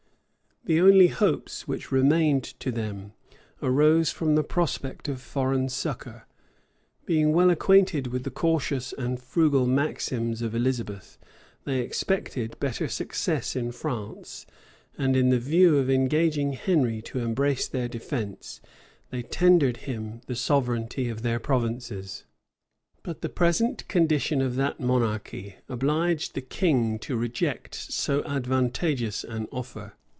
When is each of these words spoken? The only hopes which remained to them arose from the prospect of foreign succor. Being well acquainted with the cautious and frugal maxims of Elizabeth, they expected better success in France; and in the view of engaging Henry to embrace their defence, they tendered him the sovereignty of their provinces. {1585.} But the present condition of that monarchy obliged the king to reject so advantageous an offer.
The 0.63 0.79
only 0.79 1.07
hopes 1.07 1.67
which 1.67 1.91
remained 1.91 2.43
to 2.59 2.71
them 2.71 3.13
arose 3.63 4.11
from 4.11 4.35
the 4.35 4.43
prospect 4.43 5.07
of 5.09 5.19
foreign 5.19 5.69
succor. 5.69 6.27
Being 7.07 7.33
well 7.33 7.49
acquainted 7.49 8.05
with 8.07 8.25
the 8.25 8.29
cautious 8.29 8.93
and 8.93 9.19
frugal 9.19 9.65
maxims 9.65 10.43
of 10.43 10.53
Elizabeth, 10.53 11.17
they 11.63 11.79
expected 11.79 12.59
better 12.59 12.87
success 12.87 13.55
in 13.55 13.71
France; 13.71 14.45
and 14.99 15.17
in 15.17 15.29
the 15.29 15.39
view 15.39 15.79
of 15.79 15.89
engaging 15.89 16.53
Henry 16.53 17.01
to 17.01 17.17
embrace 17.17 17.67
their 17.67 17.87
defence, 17.87 18.61
they 19.09 19.23
tendered 19.23 19.77
him 19.77 20.21
the 20.27 20.35
sovereignty 20.35 21.09
of 21.09 21.23
their 21.23 21.39
provinces. 21.39 22.25
{1585.} 23.03 23.03
But 23.03 23.21
the 23.21 23.33
present 23.33 23.87
condition 23.87 24.43
of 24.43 24.55
that 24.57 24.79
monarchy 24.79 25.55
obliged 25.67 26.35
the 26.35 26.41
king 26.41 26.99
to 26.99 27.17
reject 27.17 27.73
so 27.73 28.23
advantageous 28.25 29.23
an 29.23 29.47
offer. 29.51 29.93